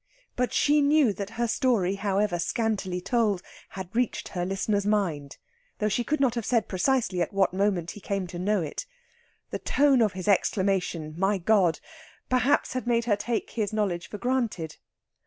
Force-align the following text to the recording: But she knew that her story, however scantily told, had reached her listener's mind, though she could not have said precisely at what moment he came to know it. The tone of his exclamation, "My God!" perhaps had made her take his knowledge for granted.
But 0.35 0.51
she 0.51 0.81
knew 0.81 1.13
that 1.13 1.29
her 1.37 1.47
story, 1.47 1.93
however 1.93 2.39
scantily 2.39 3.01
told, 3.01 3.43
had 3.77 3.95
reached 3.95 4.29
her 4.29 4.47
listener's 4.47 4.87
mind, 4.87 5.37
though 5.77 5.89
she 5.89 6.03
could 6.03 6.19
not 6.19 6.33
have 6.33 6.43
said 6.43 6.67
precisely 6.67 7.21
at 7.21 7.31
what 7.31 7.53
moment 7.53 7.91
he 7.91 7.99
came 7.99 8.25
to 8.25 8.39
know 8.39 8.63
it. 8.63 8.87
The 9.51 9.59
tone 9.59 10.01
of 10.01 10.13
his 10.13 10.27
exclamation, 10.27 11.13
"My 11.19 11.37
God!" 11.37 11.79
perhaps 12.31 12.73
had 12.73 12.87
made 12.87 13.05
her 13.05 13.15
take 13.15 13.51
his 13.51 13.73
knowledge 13.73 14.09
for 14.09 14.17
granted. 14.17 14.77